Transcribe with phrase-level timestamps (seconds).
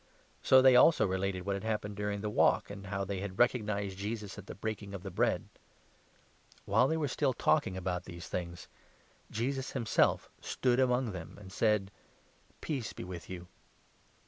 [0.41, 3.37] So they also related what had happened 35 during their walk, and how they had
[3.37, 5.43] recognized Jesus at the Breaking of the Bread.
[5.43, 5.61] Jesi
[6.65, 10.79] While they were still talking about these things, 36 appears to the Jesus himself stood
[10.79, 13.47] among them, [and said Apostles." Peace be with you."